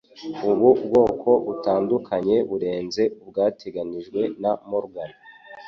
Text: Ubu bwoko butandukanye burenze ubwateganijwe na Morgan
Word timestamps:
Ubu 0.49 0.69
bwoko 0.85 1.29
butandukanye 1.45 2.35
burenze 2.49 3.03
ubwateganijwe 3.21 4.21
na 4.41 4.51
Morgan 4.69 5.11